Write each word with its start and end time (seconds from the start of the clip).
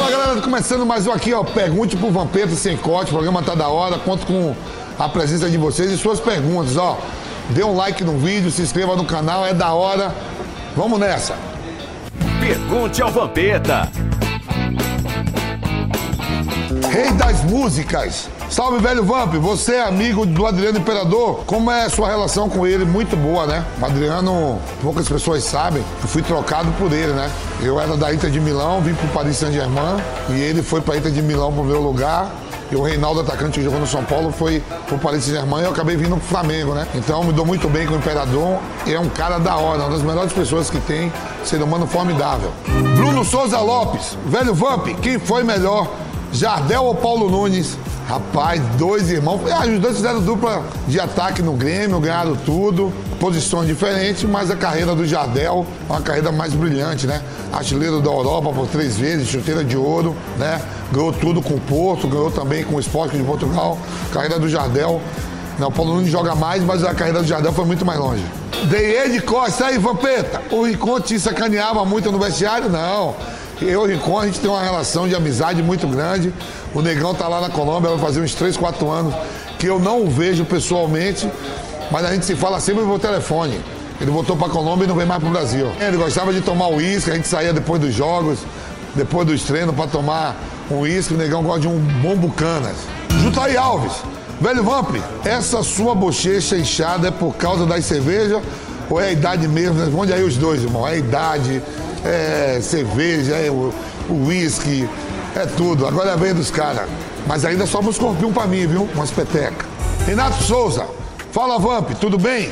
Fala 0.00 0.12
galera, 0.12 0.40
começando 0.40 0.86
mais 0.86 1.06
um 1.06 1.12
aqui, 1.12 1.34
ó. 1.34 1.44
Pergunte 1.44 1.94
pro 1.94 2.10
Vampeta 2.10 2.54
sem 2.54 2.74
corte. 2.74 3.10
O 3.10 3.12
programa 3.12 3.42
tá 3.42 3.54
da 3.54 3.68
hora. 3.68 3.98
Conto 3.98 4.24
com 4.24 4.56
a 4.98 5.06
presença 5.10 5.50
de 5.50 5.58
vocês 5.58 5.92
e 5.92 5.98
suas 5.98 6.18
perguntas, 6.18 6.78
ó. 6.78 6.98
Dê 7.50 7.62
um 7.62 7.76
like 7.76 8.02
no 8.02 8.16
vídeo, 8.16 8.50
se 8.50 8.62
inscreva 8.62 8.96
no 8.96 9.04
canal, 9.04 9.44
é 9.44 9.52
da 9.52 9.74
hora. 9.74 10.14
Vamos 10.74 10.98
nessa. 10.98 11.36
Pergunte 12.40 13.02
ao 13.02 13.10
Vampeta. 13.10 13.90
Rei 16.90 17.12
das 17.12 17.44
músicas. 17.44 18.30
Salve, 18.50 18.80
velho 18.80 19.04
Vamp. 19.04 19.32
Você 19.34 19.76
é 19.76 19.82
amigo 19.84 20.26
do 20.26 20.44
Adriano 20.44 20.76
Imperador? 20.76 21.44
Como 21.46 21.70
é 21.70 21.84
a 21.84 21.88
sua 21.88 22.08
relação 22.08 22.48
com 22.48 22.66
ele? 22.66 22.84
Muito 22.84 23.16
boa, 23.16 23.46
né? 23.46 23.64
O 23.80 23.86
Adriano, 23.86 24.58
poucas 24.82 25.08
pessoas 25.08 25.44
sabem, 25.44 25.84
eu 26.02 26.08
fui 26.08 26.20
trocado 26.20 26.68
por 26.72 26.92
ele, 26.92 27.12
né? 27.12 27.30
Eu 27.62 27.78
era 27.78 27.96
da 27.96 28.12
Inter 28.12 28.28
de 28.28 28.40
Milão, 28.40 28.80
vim 28.80 28.92
pro 28.92 29.06
Paris 29.08 29.36
Saint-Germain 29.36 30.02
e 30.30 30.40
ele 30.40 30.64
foi 30.64 30.80
pra 30.80 30.96
Inter 30.96 31.12
de 31.12 31.22
Milão 31.22 31.52
pro 31.52 31.62
meu 31.62 31.80
lugar. 31.80 32.28
E 32.72 32.76
o 32.76 32.82
Reinaldo, 32.82 33.20
atacante 33.20 33.58
que 33.58 33.64
jogou 33.64 33.78
no 33.78 33.86
São 33.86 34.02
Paulo, 34.02 34.32
foi 34.32 34.60
pro 34.88 34.98
Paris 34.98 35.24
Saint-Germain 35.24 35.62
e 35.62 35.64
eu 35.66 35.70
acabei 35.70 35.96
vindo 35.96 36.16
pro 36.16 36.26
Flamengo, 36.26 36.74
né? 36.74 36.88
Então 36.96 37.22
me 37.22 37.32
dou 37.32 37.46
muito 37.46 37.68
bem 37.68 37.86
com 37.86 37.94
o 37.94 37.98
Imperador. 37.98 38.58
É 38.84 38.98
um 38.98 39.08
cara 39.10 39.38
da 39.38 39.56
hora, 39.56 39.82
uma 39.82 39.90
das 39.90 40.02
melhores 40.02 40.32
pessoas 40.32 40.68
que 40.68 40.80
tem, 40.80 41.12
ser 41.44 41.62
humano 41.62 41.86
formidável. 41.86 42.50
Bruno 42.96 43.24
Souza 43.24 43.60
Lopes, 43.60 44.18
velho 44.26 44.52
Vamp, 44.52 44.88
quem 45.00 45.20
foi 45.20 45.44
melhor? 45.44 45.88
Jardel 46.32 46.84
ou 46.84 46.94
Paulo 46.96 47.30
Nunes? 47.30 47.76
Rapaz, 48.10 48.60
dois 48.76 49.08
irmãos. 49.08 49.40
Ah, 49.52 49.64
os 49.64 49.78
dois 49.78 49.94
fizeram 49.94 50.20
dupla 50.20 50.64
de 50.88 50.98
ataque 50.98 51.40
no 51.42 51.52
Grêmio, 51.52 52.00
ganharam 52.00 52.34
tudo, 52.34 52.92
posições 53.20 53.68
diferentes, 53.68 54.24
mas 54.24 54.50
a 54.50 54.56
carreira 54.56 54.96
do 54.96 55.06
Jardel 55.06 55.64
é 55.88 55.92
uma 55.92 56.02
carreira 56.02 56.32
mais 56.32 56.52
brilhante, 56.52 57.06
né? 57.06 57.22
Artilheiro 57.52 58.00
da 58.00 58.10
Europa 58.10 58.52
por 58.52 58.66
três 58.66 58.96
vezes, 58.96 59.28
chuteira 59.28 59.62
de 59.62 59.76
ouro, 59.76 60.16
né? 60.38 60.60
Ganhou 60.90 61.12
tudo 61.12 61.40
com 61.40 61.54
o 61.54 61.60
Porto, 61.60 62.08
ganhou 62.08 62.32
também 62.32 62.64
com 62.64 62.74
o 62.74 62.80
Esporte 62.80 63.16
de 63.16 63.22
Portugal. 63.22 63.78
Carreira 64.12 64.40
do 64.40 64.48
Jardel. 64.48 65.00
Não, 65.56 65.68
o 65.68 65.72
Paulo 65.72 65.94
Nunes 65.94 66.10
joga 66.10 66.34
mais, 66.34 66.64
mas 66.64 66.82
a 66.82 66.92
carreira 66.92 67.22
do 67.22 67.28
Jardel 67.28 67.52
foi 67.52 67.64
muito 67.64 67.86
mais 67.86 68.00
longe. 68.00 68.24
Deie 68.64 69.08
de 69.08 69.20
Costa, 69.20 69.66
aí, 69.66 69.78
Vampeta. 69.78 70.42
O 70.50 70.64
Rincon 70.64 70.98
te 70.98 71.16
sacaneava 71.20 71.84
muito 71.84 72.10
no 72.10 72.18
vestiário? 72.18 72.68
Não. 72.68 73.14
Eu 73.62 73.68
e 73.68 73.76
o 73.76 73.84
Rincon, 73.84 74.18
a 74.18 74.26
gente 74.26 74.40
tem 74.40 74.50
uma 74.50 74.62
relação 74.62 75.06
de 75.06 75.14
amizade 75.14 75.62
muito 75.62 75.86
grande. 75.86 76.32
O 76.74 76.80
Negão 76.80 77.14
tá 77.14 77.28
lá 77.28 77.40
na 77.40 77.50
Colômbia, 77.50 77.90
vai 77.90 77.98
fazer 77.98 78.20
uns 78.20 78.34
3, 78.34 78.56
4 78.56 78.90
anos 78.90 79.14
que 79.58 79.66
eu 79.66 79.78
não 79.78 80.02
o 80.02 80.10
vejo 80.10 80.46
pessoalmente, 80.46 81.30
mas 81.90 82.04
a 82.06 82.12
gente 82.12 82.24
se 82.24 82.34
fala 82.34 82.58
sempre 82.58 82.82
pelo 82.82 82.98
telefone. 82.98 83.60
Ele 84.00 84.10
voltou 84.10 84.34
pra 84.34 84.48
Colômbia 84.48 84.86
e 84.86 84.88
não 84.88 84.94
vem 84.94 85.04
mais 85.04 85.20
pro 85.20 85.30
Brasil. 85.30 85.70
Ele 85.78 85.98
gostava 85.98 86.32
de 86.32 86.40
tomar 86.40 86.68
uísque, 86.68 87.10
a 87.10 87.14
gente 87.14 87.28
saía 87.28 87.52
depois 87.52 87.78
dos 87.78 87.94
jogos, 87.94 88.38
depois 88.94 89.26
dos 89.26 89.42
treinos 89.42 89.74
para 89.74 89.86
tomar 89.86 90.34
um 90.70 90.80
uísque. 90.80 91.12
O 91.12 91.18
Negão 91.18 91.42
gosta 91.42 91.60
de 91.60 91.68
um 91.68 91.78
bom 91.78 92.16
bucanas. 92.16 92.76
Jutaí 93.22 93.58
Alves, 93.58 93.92
velho 94.40 94.64
Vamp, 94.64 94.96
essa 95.22 95.62
sua 95.62 95.94
bochecha 95.94 96.56
inchada 96.56 97.08
é 97.08 97.10
por 97.10 97.34
causa 97.34 97.66
das 97.66 97.84
cervejas 97.84 98.42
ou 98.88 98.98
é 98.98 99.08
a 99.08 99.12
idade 99.12 99.46
mesmo? 99.46 99.78
Responde 99.78 100.14
aí 100.14 100.22
os 100.22 100.38
dois, 100.38 100.62
irmão. 100.62 100.88
É 100.88 100.92
a 100.92 100.96
idade, 100.96 101.62
é 102.04 102.60
cerveja, 102.62 103.34
é 103.34 103.50
uísque, 104.08 104.88
é 105.34 105.46
tudo. 105.46 105.86
Agora 105.86 106.10
é 106.10 106.12
a 106.12 106.16
vez 106.16 106.34
dos 106.34 106.50
caras. 106.50 106.88
Mas 107.26 107.44
ainda 107.44 107.66
sobra 107.66 107.88
um 107.88 107.90
escorpião 107.90 108.32
pra 108.32 108.46
mim, 108.46 108.66
viu? 108.66 108.88
Umas 108.94 109.10
petecas. 109.10 109.66
Renato 110.06 110.42
Souza, 110.42 110.86
fala 111.32 111.58
Vamp, 111.58 111.90
tudo 112.00 112.18
bem? 112.18 112.50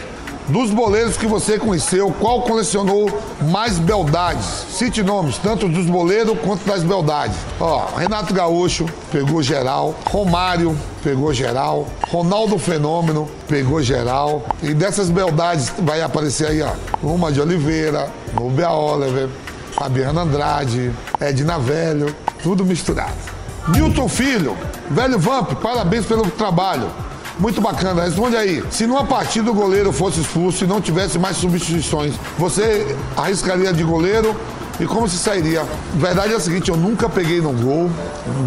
Dos 0.48 0.70
boleiros 0.70 1.18
que 1.18 1.26
você 1.26 1.58
conheceu, 1.58 2.10
qual 2.18 2.40
colecionou 2.40 3.10
mais 3.50 3.78
beldades? 3.78 4.46
Cite 4.70 5.02
nomes, 5.02 5.36
tanto 5.36 5.68
dos 5.68 5.84
boleiros 5.84 6.38
quanto 6.42 6.64
das 6.64 6.82
beldades. 6.82 7.36
Ó, 7.60 7.84
Renato 7.94 8.32
Gaúcho 8.32 8.86
pegou 9.12 9.42
geral, 9.42 9.94
Romário 10.08 10.74
pegou 11.02 11.34
geral, 11.34 11.86
Ronaldo 12.10 12.58
Fenômeno 12.58 13.28
pegou 13.46 13.82
geral. 13.82 14.42
E 14.62 14.72
dessas 14.72 15.10
beldades 15.10 15.70
vai 15.80 16.00
aparecer 16.00 16.46
aí, 16.46 16.62
ó, 16.62 16.72
uma 17.02 17.30
de 17.30 17.42
Oliveira, 17.42 18.08
Nubia 18.32 18.70
Oliver, 18.70 19.28
Fabiana 19.72 20.22
Andrade, 20.22 20.90
Edna 21.20 21.58
Velho, 21.58 22.16
tudo 22.42 22.64
misturado. 22.64 23.12
Newton 23.68 24.08
Filho, 24.08 24.56
velho 24.88 25.18
Vamp, 25.18 25.52
parabéns 25.60 26.06
pelo 26.06 26.30
trabalho. 26.30 26.90
Muito 27.38 27.60
bacana. 27.60 28.02
Responde 28.04 28.36
aí. 28.36 28.62
Se 28.70 28.86
numa 28.86 29.04
partida 29.04 29.50
o 29.50 29.54
goleiro 29.54 29.92
fosse 29.92 30.20
expulso 30.20 30.64
e 30.64 30.66
não 30.66 30.80
tivesse 30.80 31.18
mais 31.18 31.36
substituições, 31.36 32.14
você 32.36 32.96
arriscaria 33.16 33.72
de 33.72 33.84
goleiro? 33.84 34.34
E 34.80 34.86
como 34.86 35.08
se 35.08 35.18
sairia? 35.18 35.64
Verdade 35.94 36.32
é 36.32 36.36
a 36.36 36.40
seguinte, 36.40 36.70
eu 36.70 36.76
nunca 36.76 37.08
peguei 37.08 37.40
no 37.40 37.50
gol, 37.52 37.90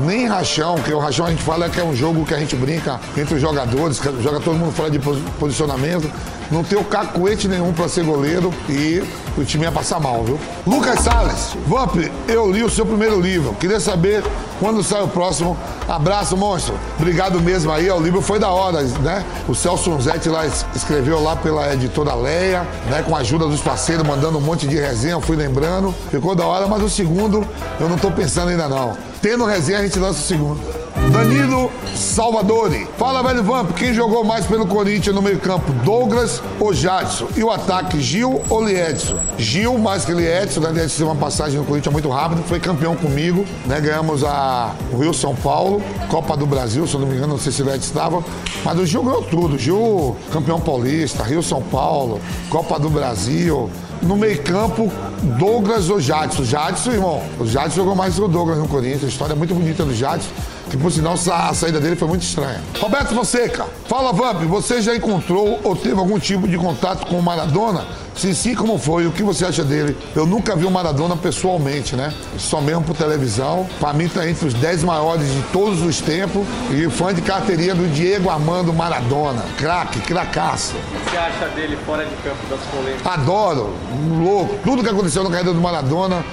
nem 0.05 0.27
rachão, 0.27 0.75
que 0.75 0.93
o 0.93 0.97
rachão 0.97 1.25
a 1.25 1.29
gente 1.29 1.43
fala 1.43 1.67
que 1.69 1.77
é 1.77 1.83
um 1.83 1.93
jogo 1.93 2.25
que 2.25 2.33
a 2.33 2.39
gente 2.39 2.55
brinca 2.55 3.01
entre 3.17 3.35
os 3.35 3.41
jogadores, 3.41 3.99
que 3.99 4.07
joga 4.21 4.39
todo 4.39 4.55
mundo 4.55 4.71
fora 4.71 4.89
de 4.89 4.97
posi- 4.97 5.21
posicionamento. 5.37 6.09
Não 6.51 6.63
tenho 6.63 6.83
cacuete 6.83 7.47
nenhum 7.47 7.71
pra 7.71 7.87
ser 7.87 8.03
goleiro 8.03 8.53
e 8.67 9.01
o 9.37 9.45
time 9.45 9.63
ia 9.63 9.71
passar 9.71 9.99
mal, 10.01 10.23
viu? 10.23 10.37
Lucas 10.67 10.99
Salles, 10.99 11.55
Vamp, 11.65 11.95
eu 12.27 12.51
li 12.51 12.61
o 12.61 12.69
seu 12.69 12.85
primeiro 12.85 13.19
livro. 13.21 13.53
Queria 13.53 13.79
saber 13.79 14.21
quando 14.59 14.83
sai 14.83 15.01
o 15.01 15.07
próximo. 15.07 15.57
Abraço, 15.87 16.35
monstro. 16.35 16.75
Obrigado 16.99 17.39
mesmo 17.39 17.71
aí. 17.71 17.89
O 17.89 17.99
livro 17.99 18.21
foi 18.21 18.37
da 18.37 18.49
hora, 18.49 18.81
né? 18.81 19.23
O 19.47 19.55
Celso 19.55 19.91
Unzetti 19.91 20.27
lá 20.27 20.45
es- 20.45 20.65
escreveu 20.75 21.23
lá 21.23 21.35
pela 21.37 21.73
editora 21.73 22.13
Leia, 22.13 22.67
né? 22.89 23.01
Com 23.07 23.15
a 23.15 23.19
ajuda 23.19 23.47
dos 23.47 23.61
parceiros, 23.61 24.05
mandando 24.05 24.37
um 24.37 24.41
monte 24.41 24.67
de 24.67 24.75
resenha, 24.75 25.13
eu 25.13 25.21
fui 25.21 25.37
lembrando. 25.37 25.95
Ficou 26.11 26.35
da 26.35 26.45
hora, 26.45 26.67
mas 26.67 26.83
o 26.83 26.89
segundo 26.89 27.47
eu 27.79 27.87
não 27.87 27.97
tô 27.97 28.11
pensando 28.11 28.49
ainda 28.49 28.67
não. 28.67 28.97
Tendo 29.21 29.45
resenha, 29.45 29.79
a 29.79 29.83
gente 29.83 29.97
lança 29.99 30.19
o 30.19 30.23
segundo. 30.23 30.80
Danilo 31.11 31.71
Salvadori. 31.95 32.87
Fala, 32.97 33.21
velho 33.23 33.43
Vamp, 33.43 33.71
quem 33.73 33.93
jogou 33.93 34.23
mais 34.23 34.45
pelo 34.45 34.65
Corinthians 34.65 35.15
no 35.15 35.21
meio-campo, 35.21 35.71
Douglas 35.83 36.41
ou 36.59 36.73
Jadson? 36.73 37.27
E 37.35 37.43
o 37.43 37.49
ataque, 37.49 37.99
Gil 38.01 38.41
ou 38.49 38.63
Liedson? 38.63 39.17
Gil 39.37 39.77
mais 39.77 40.05
que 40.05 40.13
Liedson, 40.13 40.59
né? 40.61 40.71
Liedson 40.71 40.97
teve 40.97 41.03
uma 41.03 41.15
passagem 41.15 41.59
no 41.59 41.65
Corinthians 41.65 41.93
muito 41.93 42.09
rápido, 42.09 42.43
foi 42.43 42.59
campeão 42.59 42.95
comigo, 42.95 43.45
né? 43.65 43.79
Ganhamos 43.79 44.23
a 44.23 44.73
Rio 44.97 45.13
São 45.13 45.35
Paulo, 45.35 45.81
Copa 46.09 46.35
do 46.35 46.45
Brasil, 46.45 46.85
se 46.87 46.93
eu 46.93 46.99
não 46.99 47.07
me 47.07 47.15
engano, 47.15 47.33
não 47.33 47.39
sei 47.39 47.51
se 47.51 47.61
o 47.61 47.65
Liedson 47.65 47.87
estava, 47.87 48.23
mas 48.63 48.79
o 48.79 48.85
Gil 48.85 49.03
ganhou 49.03 49.23
tudo. 49.23 49.57
Gil, 49.57 50.15
campeão 50.31 50.59
paulista, 50.59 51.23
Rio 51.23 51.43
São 51.43 51.61
Paulo, 51.61 52.19
Copa 52.49 52.79
do 52.79 52.89
Brasil. 52.89 53.69
No 54.01 54.17
meio-campo, 54.17 54.91
Douglas 55.21 55.89
ou 55.89 55.99
Jadson? 55.99 56.43
Jadson, 56.43 56.91
irmão. 56.91 57.21
O 57.39 57.45
Jadson 57.45 57.75
jogou 57.75 57.95
mais 57.95 58.15
que 58.15 58.21
o 58.21 58.27
Douglas 58.27 58.57
no 58.57 58.67
Corinthians. 58.67 59.03
A 59.03 59.07
história 59.07 59.33
é 59.33 59.35
muito 59.35 59.53
bonita 59.53 59.83
do 59.83 59.93
Jadson. 59.93 60.29
Que 60.69 60.77
por 60.77 60.89
sinal 60.89 61.15
a 61.15 61.53
saída 61.53 61.81
dele 61.81 61.97
foi 61.97 62.07
muito 62.07 62.23
estranha. 62.23 62.61
Roberto 62.79 63.13
Fonseca, 63.13 63.65
fala 63.89 64.13
Vamp, 64.13 64.43
você 64.43 64.81
já 64.81 64.95
encontrou 64.95 65.59
ou 65.65 65.75
teve 65.75 65.99
algum 65.99 66.17
tipo 66.17 66.47
de 66.47 66.57
contato 66.57 67.05
com 67.07 67.19
o 67.19 67.21
Maradona? 67.21 67.85
Se 68.15 68.33
sim, 68.35 68.55
como 68.55 68.77
foi? 68.77 69.05
O 69.07 69.11
que 69.11 69.23
você 69.23 69.45
acha 69.45 69.63
dele? 69.63 69.97
Eu 70.15 70.25
nunca 70.25 70.55
vi 70.55 70.65
o 70.65 70.71
Maradona 70.71 71.17
pessoalmente, 71.17 71.95
né? 71.95 72.13
Só 72.37 72.61
mesmo 72.61 72.83
por 72.83 72.95
televisão. 72.95 73.67
Pra 73.79 73.91
mim 73.93 74.07
tá 74.07 74.29
entre 74.29 74.47
os 74.47 74.53
10 74.53 74.83
maiores 74.83 75.27
de 75.27 75.41
todos 75.51 75.81
os 75.81 75.99
tempos. 75.99 76.45
E 76.69 76.89
fã 76.89 77.13
de 77.13 77.21
carteirinha 77.21 77.73
do 77.73 77.91
Diego 77.93 78.29
Armando 78.29 78.71
Maradona. 78.71 79.43
Craque, 79.57 79.99
cracaço. 80.01 80.75
O 80.75 80.99
que 81.03 81.09
você 81.09 81.17
acha 81.17 81.47
dele 81.49 81.77
fora 81.85 82.05
de 82.05 82.15
campo 82.17 82.37
das 82.49 82.59
polêmicas? 82.67 83.05
Adoro, 83.11 83.73
louco. 84.21 84.55
Tudo 84.63 84.83
que 84.83 84.89
aconteceu 84.89 85.10
na 85.19 85.29
carreira 85.29 85.53
do 85.53 85.61
Maradona, 85.61 86.23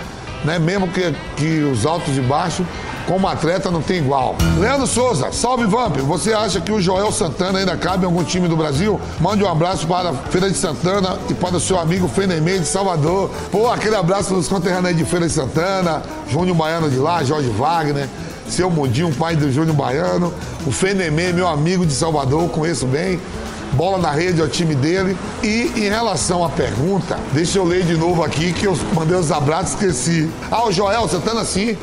né? 0.44 0.58
Mesmo 0.58 0.88
que, 0.88 1.14
que 1.36 1.60
os 1.60 1.84
altos 1.84 2.16
e 2.16 2.20
baixos, 2.20 2.66
como 3.06 3.26
atleta 3.26 3.70
não 3.70 3.80
tem 3.80 3.98
igual. 3.98 4.36
Leandro 4.58 4.86
Souza, 4.86 5.32
salve 5.32 5.64
Vamp. 5.64 5.96
Você 5.98 6.32
acha 6.32 6.60
que 6.60 6.70
o 6.70 6.80
Joel 6.80 7.10
Santana 7.10 7.58
ainda 7.58 7.76
cabe 7.76 8.02
em 8.02 8.06
algum 8.06 8.22
time 8.22 8.46
do 8.48 8.56
Brasil? 8.56 9.00
Mande 9.18 9.42
um 9.42 9.48
abraço 9.48 9.86
para 9.86 10.10
a 10.10 10.12
Feira 10.12 10.50
de 10.50 10.56
Santana 10.56 11.18
e 11.28 11.34
para 11.34 11.56
o 11.56 11.60
seu 11.60 11.78
amigo 11.78 12.06
Fenemê 12.06 12.58
de 12.58 12.66
Salvador. 12.66 13.30
Pô, 13.50 13.70
aquele 13.70 13.96
abraço 13.96 14.34
dos 14.34 14.46
conterrâneos 14.46 14.96
de 14.96 15.04
Feira 15.04 15.26
de 15.26 15.32
Santana, 15.32 16.02
Júnior 16.28 16.56
Baiano 16.56 16.90
de 16.90 16.98
lá, 16.98 17.24
Jorge 17.24 17.48
Wagner. 17.48 18.08
Seu 18.46 18.70
Mudinho, 18.70 19.12
pai 19.14 19.36
do 19.36 19.52
Júnior 19.52 19.76
Baiano. 19.76 20.32
O 20.66 20.72
Fenemê, 20.72 21.32
meu 21.32 21.46
amigo 21.46 21.84
de 21.84 21.92
Salvador, 21.92 22.48
conheço 22.48 22.86
bem. 22.86 23.20
Bola 23.74 23.98
na 23.98 24.10
rede 24.10 24.40
é 24.40 24.44
o 24.44 24.48
time 24.48 24.74
dele. 24.74 25.16
E 25.42 25.72
em 25.76 25.88
relação 25.88 26.44
à 26.44 26.48
pergunta, 26.48 27.18
deixa 27.32 27.58
eu 27.58 27.64
ler 27.64 27.84
de 27.84 27.96
novo 27.96 28.22
aqui 28.22 28.52
que 28.52 28.66
eu 28.66 28.76
mandei 28.94 29.16
os 29.16 29.30
abraços 29.30 29.72
e 29.72 29.86
esqueci. 29.86 30.30
Ah, 30.50 30.66
o 30.66 30.72
Joel, 30.72 31.02
você 31.02 31.18
tá 31.18 31.32
assim? 31.32 31.76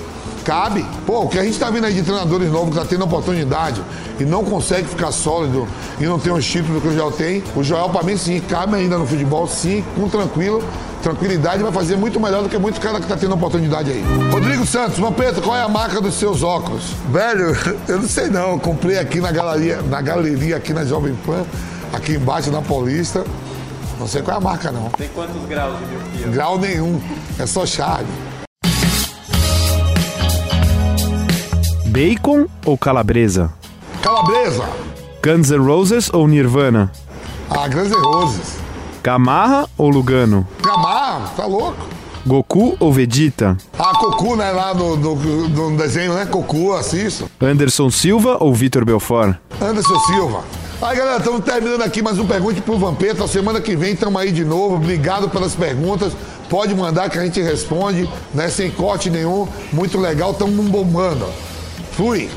Cabe. 0.43 0.85
Pô, 1.07 1.21
o 1.21 1.27
que 1.27 1.39
a 1.39 1.43
gente 1.43 1.57
tá 1.57 1.71
vendo 1.71 1.85
aí 1.85 1.93
de 1.93 2.03
treinadores 2.03 2.51
novos 2.51 2.69
que 2.69 2.79
tá 2.79 2.85
tendo 2.85 3.03
oportunidade 3.03 3.81
e 4.19 4.23
não 4.23 4.43
consegue 4.43 4.87
ficar 4.87 5.11
sólido 5.11 5.67
e 5.99 6.05
não 6.05 6.19
tem 6.19 6.31
os 6.31 6.45
títulos 6.45 6.81
que 6.81 6.87
o 6.87 6.93
Joel 6.93 7.11
tem, 7.11 7.43
o 7.55 7.63
Joel, 7.63 7.89
pra 7.89 8.03
mim, 8.03 8.15
sim, 8.15 8.39
cabe 8.39 8.75
ainda 8.75 8.97
no 8.97 9.07
futebol, 9.07 9.47
sim, 9.47 9.83
com 9.95 10.07
tranquilo, 10.07 10.63
tranquilidade, 11.01 11.61
vai 11.63 11.71
fazer 11.71 11.97
muito 11.97 12.19
melhor 12.19 12.43
do 12.43 12.49
que 12.49 12.57
muitos 12.57 12.79
caras 12.79 12.99
que 12.99 13.07
tá 13.07 13.17
tendo 13.17 13.33
oportunidade 13.33 13.91
aí. 13.91 14.03
Rodrigo 14.31 14.65
Santos, 14.65 14.99
Vampeta, 14.99 15.41
qual 15.41 15.55
é 15.55 15.61
a 15.61 15.67
marca 15.67 15.99
dos 15.99 16.15
seus 16.15 16.43
óculos? 16.43 16.93
Velho, 17.11 17.55
eu 17.87 17.99
não 17.99 18.07
sei 18.07 18.27
não, 18.27 18.51
eu 18.51 18.59
comprei 18.59 18.97
aqui 18.97 19.19
na 19.19 19.31
galeria, 19.31 19.81
na 19.81 20.01
galeria 20.01 20.57
aqui 20.57 20.73
na 20.73 20.85
Jovem 20.85 21.15
Pan, 21.25 21.43
aqui 21.95 22.13
embaixo 22.13 22.51
na 22.51 22.61
Paulista. 22.61 23.25
Não 23.99 24.07
sei 24.07 24.21
qual 24.21 24.35
é 24.35 24.39
a 24.39 24.43
marca 24.43 24.71
não. 24.71 24.89
Tem 24.89 25.07
quantos 25.09 25.41
graus 25.47 25.77
de 25.79 25.85
miopia? 25.85 26.27
Grau 26.27 26.59
nenhum, 26.59 27.01
é 27.39 27.45
só 27.45 27.65
chave. 27.65 28.05
Bacon 31.87 32.45
ou 32.65 32.77
calabresa? 32.77 33.53
Calabresa, 34.01 34.67
Guns 35.23 35.49
N' 35.49 35.65
Roses 35.65 36.09
ou 36.13 36.27
Nirvana? 36.27 36.91
ah, 37.49 37.67
Guns 37.67 37.89
N' 37.89 38.01
Roses. 38.01 38.57
Gamarra 39.01 39.67
ou 39.77 39.89
Lugano? 39.89 40.45
Gamar, 40.61 41.33
tá 41.35 41.45
louco? 41.45 41.87
Goku 42.25 42.75
ou 42.79 42.91
Vegeta? 42.91 43.55
Ah, 43.77 43.93
Cocu, 43.99 44.35
né, 44.35 44.51
lá 44.51 44.73
no, 44.73 44.97
no, 44.97 45.15
no 45.47 45.77
desenho, 45.77 46.13
né? 46.15 46.25
Cocu, 46.25 46.73
assisto. 46.73 47.29
Anderson 47.39 47.89
Silva 47.91 48.37
ou 48.39 48.53
Vitor 48.53 48.83
Belfort? 48.83 49.35
Anderson 49.61 49.99
Silva. 50.07 50.43
Aí, 50.81 50.97
galera, 50.97 51.19
estamos 51.19 51.43
terminando 51.43 51.81
aqui 51.81 52.01
mais 52.01 52.19
um 52.19 52.27
Pergunte 52.27 52.61
pro 52.61 52.77
Vampeta. 52.77 53.25
Semana 53.29 53.61
que 53.61 53.77
vem 53.77 53.93
estamos 53.93 54.21
aí 54.21 54.29
de 54.29 54.43
novo. 54.43 54.75
Obrigado 54.75 55.29
pelas 55.29 55.55
perguntas. 55.55 56.11
Pode 56.49 56.75
mandar 56.75 57.09
que 57.09 57.17
a 57.17 57.23
gente 57.23 57.41
responde, 57.41 58.09
né? 58.33 58.49
Sem 58.49 58.69
corte 58.69 59.09
nenhum. 59.09 59.47
Muito 59.71 59.97
legal, 59.97 60.31
estamos 60.31 60.65
bombando. 60.67 61.27
Fui. 61.93 62.29